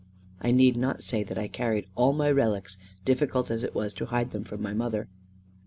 [0.41, 4.07] I need not say that I carried all my relics, difficult as it was to
[4.07, 5.07] hide them from my mother.